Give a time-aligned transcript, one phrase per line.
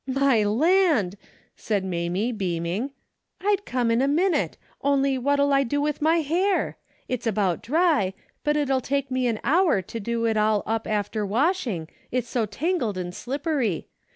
[0.25, 1.15] "My land!"
[1.55, 2.89] said Mamie, beaming,"
[3.45, 6.79] I'd come in a minute, only what'll I do with my hair?
[7.07, 11.23] It's about dry, but it'll take me an hour to do it all up after
[11.23, 13.89] washing, it's so tangled and slippery.